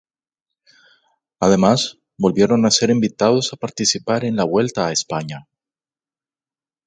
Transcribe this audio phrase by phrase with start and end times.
[1.39, 5.47] Además volvieron a ser invitados a participar en la Vuelta a España.